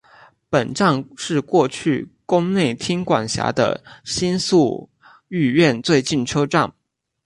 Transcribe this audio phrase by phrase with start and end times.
[0.49, 4.89] 本站是过去宫内厅管辖的新宿
[5.27, 6.73] 御苑最近车站。